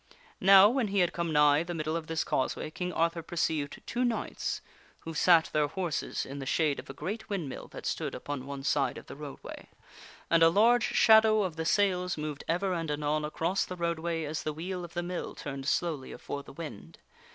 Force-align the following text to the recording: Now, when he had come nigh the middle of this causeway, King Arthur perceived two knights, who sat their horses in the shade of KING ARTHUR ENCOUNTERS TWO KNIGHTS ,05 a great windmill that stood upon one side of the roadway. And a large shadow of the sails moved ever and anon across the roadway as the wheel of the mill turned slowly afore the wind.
Now, 0.39 0.67
when 0.67 0.87
he 0.87 0.97
had 0.97 1.13
come 1.13 1.31
nigh 1.31 1.61
the 1.61 1.75
middle 1.75 1.95
of 1.95 2.07
this 2.07 2.23
causeway, 2.23 2.71
King 2.71 2.91
Arthur 2.91 3.21
perceived 3.21 3.83
two 3.85 4.03
knights, 4.03 4.59
who 5.01 5.13
sat 5.13 5.51
their 5.53 5.67
horses 5.67 6.25
in 6.25 6.39
the 6.39 6.47
shade 6.47 6.79
of 6.79 6.87
KING 6.87 6.95
ARTHUR 6.95 7.07
ENCOUNTERS 7.07 7.27
TWO 7.27 7.37
KNIGHTS 7.37 7.45
,05 7.45 7.45
a 7.45 7.45
great 7.45 7.49
windmill 7.59 7.67
that 7.67 7.85
stood 7.85 8.15
upon 8.15 8.47
one 8.47 8.63
side 8.63 8.97
of 8.97 9.05
the 9.05 9.15
roadway. 9.15 9.69
And 10.31 10.41
a 10.41 10.49
large 10.49 10.85
shadow 10.95 11.43
of 11.43 11.55
the 11.55 11.65
sails 11.65 12.17
moved 12.17 12.43
ever 12.47 12.73
and 12.73 12.89
anon 12.89 13.23
across 13.23 13.63
the 13.63 13.75
roadway 13.75 14.23
as 14.23 14.41
the 14.41 14.53
wheel 14.53 14.83
of 14.83 14.95
the 14.95 15.03
mill 15.03 15.35
turned 15.35 15.67
slowly 15.67 16.11
afore 16.11 16.41
the 16.41 16.51
wind. 16.53 16.97